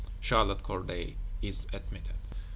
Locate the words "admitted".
1.73-2.15